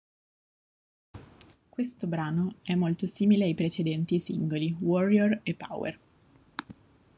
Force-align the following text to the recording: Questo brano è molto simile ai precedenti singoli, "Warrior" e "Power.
Questo 1.69 2.07
brano 2.07 2.55
è 2.63 2.73
molto 2.73 3.05
simile 3.05 3.43
ai 3.43 3.53
precedenti 3.53 4.17
singoli, 4.17 4.75
"Warrior" 4.79 5.41
e 5.43 5.53
"Power. 5.53 5.99